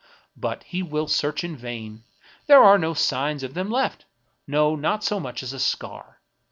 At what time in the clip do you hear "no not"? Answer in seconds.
4.47-5.03